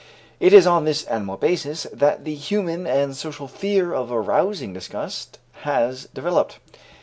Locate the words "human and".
2.33-3.15